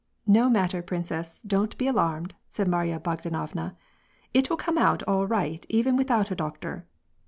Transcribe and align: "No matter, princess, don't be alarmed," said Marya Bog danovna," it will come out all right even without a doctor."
"No 0.25 0.49
matter, 0.49 0.81
princess, 0.81 1.41
don't 1.45 1.77
be 1.77 1.85
alarmed," 1.85 2.33
said 2.49 2.67
Marya 2.67 2.99
Bog 2.99 3.21
danovna," 3.21 3.75
it 4.33 4.49
will 4.49 4.57
come 4.57 4.79
out 4.79 5.03
all 5.03 5.27
right 5.27 5.63
even 5.69 5.95
without 5.95 6.31
a 6.31 6.35
doctor." 6.35 6.87